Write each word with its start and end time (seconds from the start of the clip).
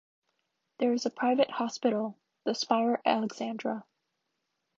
There 0.79 0.93
is 0.93 1.05
a 1.05 1.11
private 1.11 1.51
hospital, 1.51 2.17
the 2.43 2.55
Spire 2.55 2.99
Alexandra. 3.05 3.85